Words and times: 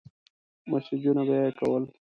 مسېجونه 0.69 1.23
به 1.27 1.35
يې 1.41 1.49
کول. 1.59 1.83